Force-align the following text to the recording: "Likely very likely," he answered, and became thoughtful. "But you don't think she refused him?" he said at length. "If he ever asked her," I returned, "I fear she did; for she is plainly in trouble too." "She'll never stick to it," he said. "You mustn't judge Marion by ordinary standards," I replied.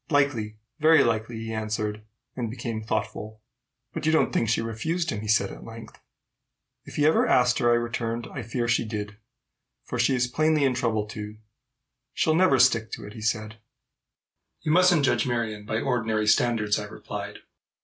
"Likely 0.09 0.57
very 0.79 1.03
likely," 1.03 1.37
he 1.37 1.53
answered, 1.53 2.01
and 2.35 2.49
became 2.49 2.81
thoughtful. 2.81 3.39
"But 3.93 4.07
you 4.07 4.11
don't 4.11 4.33
think 4.33 4.49
she 4.49 4.59
refused 4.59 5.11
him?" 5.11 5.21
he 5.21 5.27
said 5.27 5.51
at 5.51 5.63
length. 5.63 5.99
"If 6.85 6.95
he 6.95 7.05
ever 7.05 7.27
asked 7.27 7.59
her," 7.59 7.69
I 7.69 7.75
returned, 7.75 8.25
"I 8.33 8.41
fear 8.41 8.67
she 8.67 8.83
did; 8.83 9.17
for 9.83 9.99
she 9.99 10.15
is 10.15 10.25
plainly 10.25 10.63
in 10.63 10.73
trouble 10.73 11.05
too." 11.05 11.37
"She'll 12.15 12.33
never 12.33 12.57
stick 12.57 12.91
to 12.93 13.05
it," 13.05 13.13
he 13.13 13.21
said. 13.21 13.59
"You 14.63 14.71
mustn't 14.71 15.05
judge 15.05 15.27
Marion 15.27 15.67
by 15.67 15.79
ordinary 15.79 16.25
standards," 16.25 16.79
I 16.79 16.85
replied. 16.85 17.35